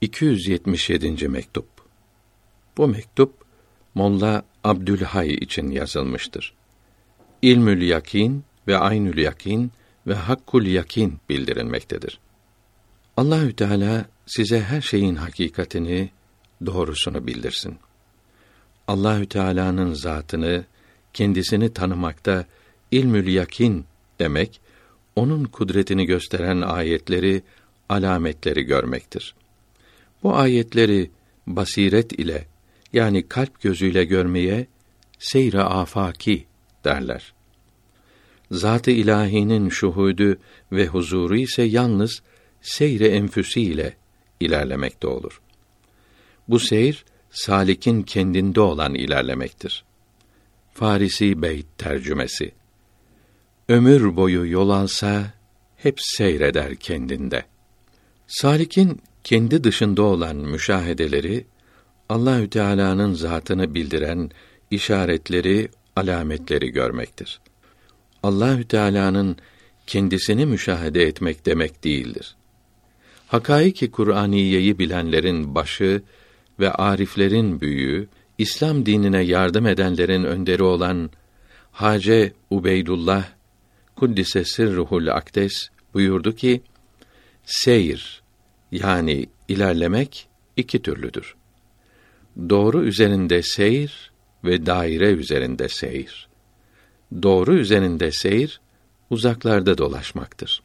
[0.00, 1.28] 277.
[1.28, 1.66] mektup.
[2.76, 3.32] Bu mektup
[3.94, 6.54] Molla Abdülhay için yazılmıştır.
[7.42, 9.72] İlmül yakin ve aynül yakin
[10.06, 12.20] ve hakkul yakin bildirilmektedir.
[13.16, 16.10] Allahü Teala size her şeyin hakikatini,
[16.66, 17.78] doğrusunu bildirsin.
[18.88, 20.64] Allahü Teala'nın zatını,
[21.12, 22.44] kendisini tanımakta
[22.90, 23.84] ilmül yakin
[24.20, 24.60] demek
[25.16, 27.42] onun kudretini gösteren ayetleri,
[27.88, 29.34] alametleri görmektir.
[30.22, 31.10] Bu ayetleri
[31.46, 32.46] basiret ile
[32.92, 34.66] yani kalp gözüyle görmeye
[35.18, 36.46] seyre afaki
[36.84, 37.34] derler.
[38.50, 40.36] Zat-ı ilahinin şuhudu
[40.72, 42.22] ve huzuru ise yalnız
[42.60, 43.96] seyre enfüsi ile
[44.40, 45.40] ilerlemekte olur.
[46.48, 49.84] Bu seyir salikin kendinde olan ilerlemektir.
[50.72, 52.52] Farisi Beyt tercümesi.
[53.68, 55.32] Ömür boyu yol alsa
[55.76, 57.44] hep seyreder kendinde.
[58.26, 61.46] Salikin kendi dışında olan müşahedeleri
[62.08, 64.30] Allahü Teala'nın zatını bildiren
[64.70, 67.40] işaretleri, alametleri görmektir.
[68.22, 69.36] Allahü Teala'nın
[69.86, 72.36] kendisini müşahede etmek demek değildir.
[73.26, 76.02] Hakaiki Kur'aniyeyi bilenlerin başı
[76.60, 81.10] ve ariflerin büyüğü, İslam dinine yardım edenlerin önderi olan
[81.72, 83.24] Hace Ubeydullah
[83.96, 86.62] Kuddise Sirruhul Akdes buyurdu ki,
[87.44, 88.17] seyir
[88.72, 91.34] yani ilerlemek iki türlüdür.
[92.48, 94.12] Doğru üzerinde seyir
[94.44, 96.28] ve daire üzerinde seyir.
[97.22, 98.60] Doğru üzerinde seyir
[99.10, 100.62] uzaklarda dolaşmaktır.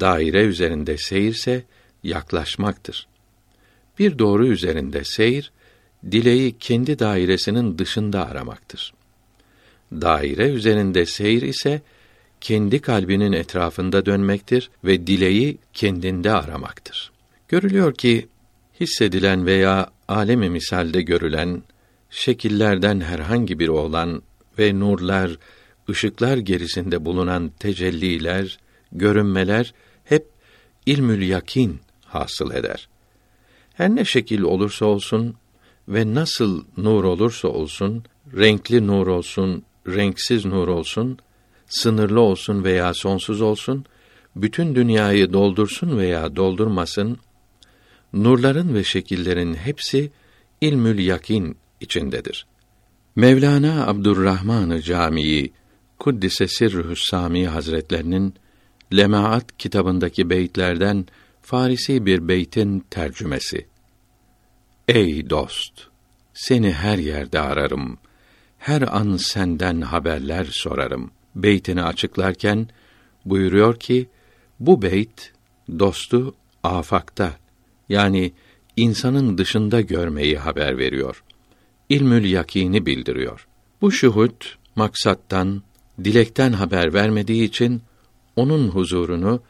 [0.00, 1.64] Daire üzerinde seyirse
[2.02, 3.06] yaklaşmaktır.
[3.98, 5.52] Bir doğru üzerinde seyir
[6.10, 8.94] dileği kendi dairesinin dışında aramaktır.
[9.92, 11.82] Daire üzerinde seyir ise
[12.40, 17.12] kendi kalbinin etrafında dönmektir ve dileği kendinde aramaktır.
[17.48, 18.28] Görülüyor ki
[18.80, 21.62] hissedilen veya alemi misalde görülen
[22.10, 24.22] şekillerden herhangi biri olan
[24.58, 25.38] ve nurlar,
[25.90, 28.58] ışıklar gerisinde bulunan tecelliler,
[28.92, 30.26] görünmeler hep
[30.86, 32.88] ilmül yakin hasıl eder.
[33.74, 35.34] Her ne şekil olursa olsun
[35.88, 38.04] ve nasıl nur olursa olsun,
[38.36, 41.18] renkli nur olsun, renksiz nur olsun,
[41.66, 43.84] sınırlı olsun veya sonsuz olsun,
[44.36, 47.18] bütün dünyayı doldursun veya doldurmasın,
[48.12, 50.10] nurların ve şekillerin hepsi
[50.60, 52.46] ilmül yakin içindedir.
[53.16, 55.52] Mevlana Abdurrahman Camii
[55.98, 58.34] Kuddise Sirruhus Sami Hazretlerinin
[58.96, 61.06] Lemaat kitabındaki beytlerden
[61.42, 63.66] Farisi bir beytin tercümesi.
[64.88, 65.72] Ey dost,
[66.34, 67.98] seni her yerde ararım.
[68.58, 71.10] Her an senden haberler sorarım.
[71.34, 72.68] Beytini açıklarken
[73.24, 74.08] buyuruyor ki
[74.60, 75.32] bu beyt
[75.78, 77.32] dostu afakta
[77.88, 78.32] yani
[78.76, 81.24] insanın dışında görmeyi haber veriyor.
[81.88, 83.46] İlmül yakini bildiriyor.
[83.80, 85.62] Bu şuhut maksattan,
[86.04, 87.82] dilekten haber vermediği için
[88.36, 89.42] onun huzurunu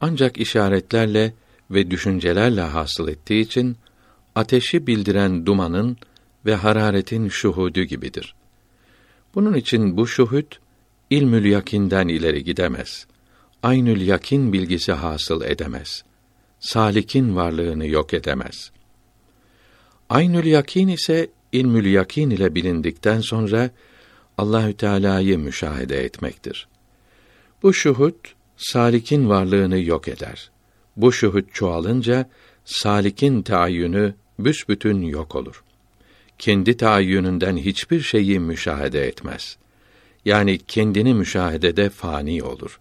[0.00, 1.34] ancak işaretlerle
[1.70, 3.76] ve düşüncelerle hasıl ettiği için
[4.34, 5.96] ateşi bildiren dumanın
[6.46, 8.34] ve hararetin şuhudu gibidir.
[9.34, 10.58] Bunun için bu şuhut
[11.10, 13.06] ilmül yakinden ileri gidemez.
[13.62, 16.04] Aynül yakin bilgisi hasıl edemez.
[16.62, 18.70] Salikin varlığını yok edemez.
[20.10, 23.70] Aynül yakin ise ilmül yakin ile bilindikten sonra
[24.38, 26.68] Allahü Teala'yı müşahede etmektir.
[27.62, 30.50] Bu şuhut salikin varlığını yok eder.
[30.96, 32.30] Bu şuhut çoğalınca
[32.64, 35.64] salikin tayyünü büsbütün yok olur.
[36.38, 39.56] Kendi tayyününden hiçbir şeyi müşahede etmez.
[40.24, 42.80] Yani kendini müşahedede fani olur.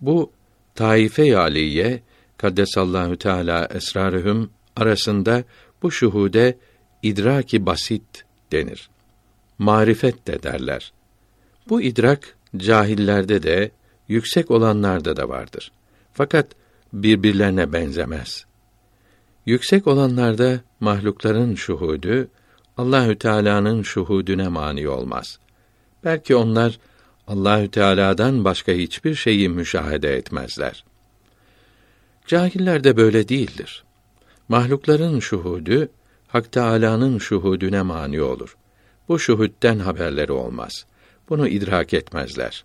[0.00, 0.32] Bu
[0.74, 2.02] taife aliye
[2.40, 5.44] kaddesallahu teala esrarühüm arasında
[5.82, 6.58] bu şuhude
[7.02, 8.90] idraki basit denir.
[9.58, 10.92] Marifet de derler.
[11.68, 13.70] Bu idrak cahillerde de
[14.08, 15.72] yüksek olanlarda da vardır.
[16.12, 16.46] Fakat
[16.92, 18.44] birbirlerine benzemez.
[19.46, 22.28] Yüksek olanlarda mahlukların şuhudu
[22.76, 25.38] Allahü Teala'nın şuhudüne mani olmaz.
[26.04, 26.78] Belki onlar
[27.26, 30.84] Allahü Teala'dan başka hiçbir şeyi müşahede etmezler.
[32.30, 33.84] Cahiller de böyle değildir.
[34.48, 35.88] Mahlukların şuhudu
[36.28, 38.56] Hak Teâlâ'nın şuhudüne mani olur.
[39.08, 40.86] Bu şuhudden haberleri olmaz.
[41.28, 42.64] Bunu idrak etmezler.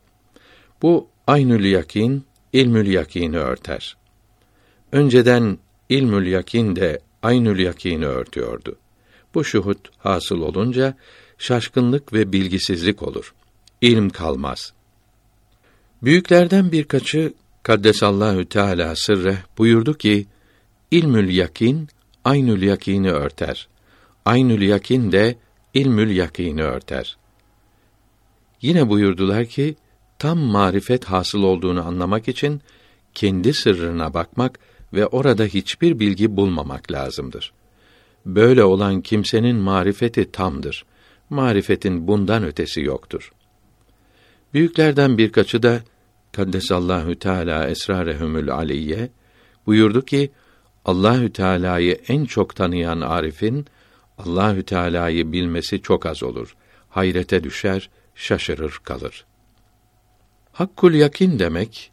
[0.82, 3.98] Bu aynül yakin, ilmül yakini örter.
[4.92, 5.58] Önceden
[5.90, 8.76] ilmül yakin de aynül yakini örtüyordu.
[9.34, 10.98] Bu şuhud hasıl olunca
[11.38, 13.34] şaşkınlık ve bilgisizlik olur.
[13.82, 14.74] İlm kalmaz.
[16.04, 17.34] Büyüklerden birkaçı
[17.66, 20.26] Kaddesallahu Teala sırre buyurdu ki
[20.92, 21.88] ilmül yakin
[22.24, 23.68] aynül yakini örter.
[24.26, 25.36] Aynül yakin de
[25.74, 27.18] ilmül yakini örter.
[28.62, 29.76] Yine buyurdular ki
[30.20, 32.62] tam marifet hasıl olduğunu anlamak için
[33.14, 34.60] kendi sırrına bakmak
[34.94, 37.54] ve orada hiçbir bilgi bulmamak lazımdır.
[38.26, 40.86] Böyle olan kimsenin marifeti tamdır.
[41.30, 43.32] Marifetin bundan ötesi yoktur.
[44.54, 45.82] Büyüklerden birkaçı da
[46.36, 49.10] Kaddesallahu Teala esrarehumul aliyye
[49.66, 50.32] buyurdu ki
[50.86, 53.66] Allahü Teala'yı en çok tanıyan arifin
[54.18, 56.56] Allahü Teala'yı bilmesi çok az olur.
[56.90, 59.26] Hayrete düşer, şaşırır kalır.
[60.52, 61.92] Hakkul yakin demek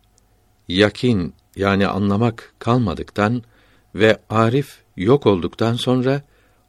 [0.69, 3.43] yakin yani anlamak kalmadıktan
[3.95, 6.23] ve arif yok olduktan sonra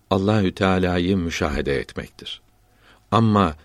[0.10, 2.42] Allahü Teala'yı müşahede etmektir.
[3.12, 3.56] Ama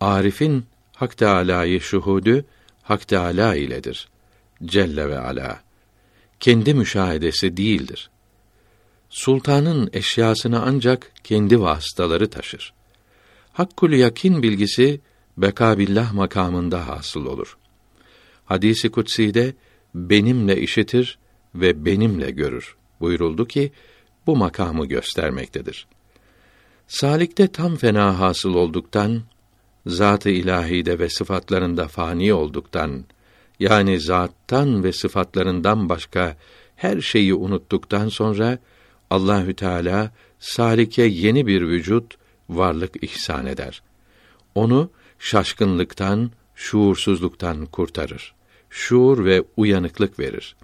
[0.00, 0.66] arifin
[0.96, 2.44] Hak Teala'yı şuhudu
[2.84, 4.08] Hak Teala iledir.
[4.64, 5.62] Celle ve Ala.
[6.40, 8.10] Kendi müşahedesi değildir.
[9.08, 12.74] Sultanın eşyasını ancak kendi vasıtaları taşır.
[13.52, 15.00] Hakkul yakin bilgisi
[15.36, 17.58] bekabillah makamında hasıl olur.
[18.44, 19.54] Hadisi kutsi'de
[19.94, 21.18] benimle işitir
[21.54, 23.72] ve benimle görür buyuruldu ki
[24.26, 25.86] bu makamı göstermektedir.
[26.86, 29.22] Salikte tam fena hasıl olduktan
[29.86, 33.04] zat-ı ilahide ve sıfatlarında fani olduktan
[33.60, 36.36] yani zattan ve sıfatlarından başka
[36.76, 38.58] her şeyi unuttuktan sonra
[39.10, 42.14] Allahü Teala salike yeni bir vücut,
[42.48, 43.82] varlık ihsan eder.
[44.54, 48.34] Onu şaşkınlıktan, şuursuzluktan kurtarır.
[48.70, 50.56] Şuur ve uyanıklık verir.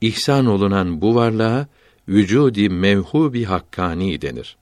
[0.00, 1.66] İhsan olunan bu varlığa
[2.08, 4.56] vücudi mevhubi hakkani denir.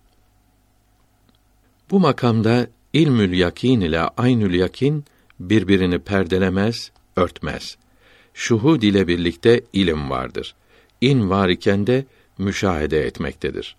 [1.91, 5.05] Bu makamda ilmül yakin ile aynül yakin
[5.41, 7.77] birbirini perdelemez, örtmez.
[8.35, 10.55] Şuhud ile birlikte ilim vardır.
[11.01, 12.05] İn var iken de
[12.39, 13.77] müşahede etmektedir.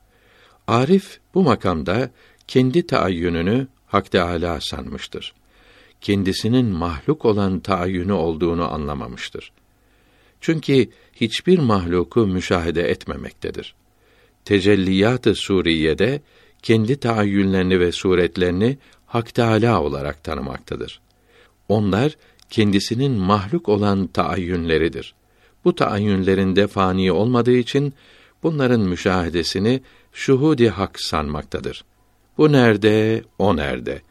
[0.68, 2.12] Arif bu makamda
[2.48, 5.34] kendi taayyününü Hak Teâlâ sanmıştır.
[6.02, 9.52] Kendisinin mahluk olan taayyünü olduğunu anlamamıştır.
[10.42, 13.76] Çünkü hiçbir mahluku müşahede etmemektedir.
[14.46, 16.22] Tecelliyat-ı Suriye'de
[16.64, 18.78] kendi taayyünlerini ve suretlerini
[19.14, 21.02] Hak Teâlâ olarak tanımaktadır.
[21.70, 22.18] Onlar
[22.50, 25.14] kendisinin mahluk olan taayyünleridir.
[25.66, 27.94] Bu taayyünlerinde fani olmadığı için
[28.44, 29.82] bunların müşahedesini
[30.14, 31.84] şuhudi hak sanmaktadır.
[32.38, 34.02] Bu nerede, o nerede?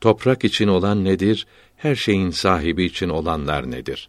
[0.00, 1.46] Toprak için olan nedir?
[1.76, 4.08] Her şeyin sahibi için olanlar nedir?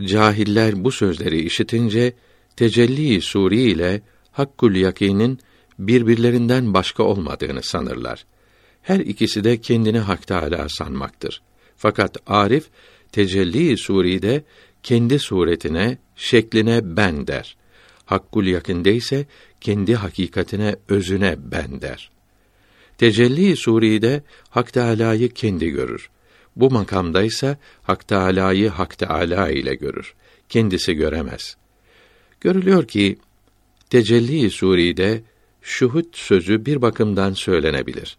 [0.00, 2.12] Cahiller bu sözleri işitince
[2.56, 4.02] tecelli suri ile
[4.32, 5.38] hakkul yakinin
[5.78, 8.24] birbirlerinden başka olmadığını sanırlar.
[8.82, 11.42] Her ikisi de kendini Hak Teâlâ sanmaktır.
[11.76, 12.66] Fakat Arif
[13.12, 14.44] tecelli suride
[14.82, 17.56] kendi suretine, şekline ben der.
[18.04, 19.26] Hakkul yakinde ise
[19.60, 22.10] kendi hakikatine, özüne ben der.
[22.98, 26.10] Tecelli suride Hak Teâlâ'yı kendi görür.
[26.56, 30.14] Bu makamda ise Hak Teâlâ'yı Hak Teâlâ ile görür.
[30.48, 31.56] Kendisi göremez.
[32.40, 33.18] Görülüyor ki
[33.90, 35.22] tecelli suride
[35.62, 38.18] şuhut sözü bir bakımdan söylenebilir.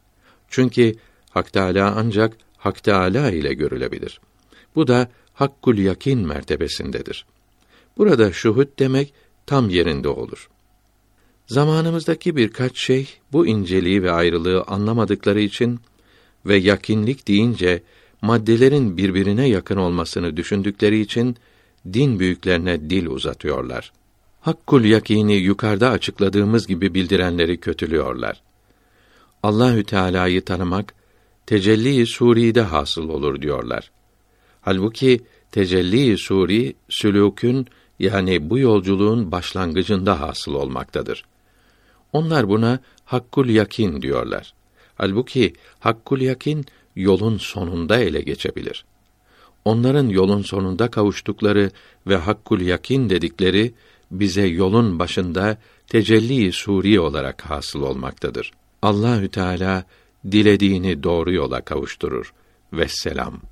[0.51, 0.95] Çünkü
[1.29, 4.21] Hak Teâlâ ancak Hak Teâlâ ile görülebilir.
[4.75, 7.25] Bu da hakkul yakin mertebesindedir.
[7.97, 9.13] Burada şuhut demek
[9.45, 10.49] tam yerinde olur.
[11.47, 15.79] Zamanımızdaki birkaç şey bu inceliği ve ayrılığı anlamadıkları için
[16.45, 17.83] ve yakinlik deyince
[18.21, 21.37] maddelerin birbirine yakın olmasını düşündükleri için
[21.93, 23.91] din büyüklerine dil uzatıyorlar.
[24.41, 28.41] Hakkul yakini yukarıda açıkladığımız gibi bildirenleri kötülüyorlar.
[29.43, 30.93] Allahü Teala'yı tanımak
[31.45, 33.91] tecelli-i suride hasıl olur diyorlar.
[34.61, 35.21] Halbuki
[35.51, 37.67] tecelli-i suri sülûkün
[37.99, 41.25] yani bu yolculuğun başlangıcında hasıl olmaktadır.
[42.13, 44.53] Onlar buna hakkul yakin diyorlar.
[44.95, 48.85] Halbuki hakkul yakin yolun sonunda ele geçebilir.
[49.65, 51.71] Onların yolun sonunda kavuştukları
[52.07, 53.73] ve hakkul yakin dedikleri
[54.11, 55.57] bize yolun başında
[55.87, 58.51] tecelli suri olarak hasıl olmaktadır.
[58.81, 59.83] Allahü Teala
[60.31, 62.33] dilediğini doğru yola kavuşturur.
[62.73, 63.50] Vesselam.